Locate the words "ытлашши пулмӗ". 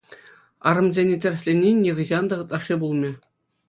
2.45-3.11